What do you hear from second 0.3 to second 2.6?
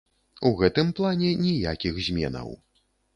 У гэтым плане ніякіх зменаў.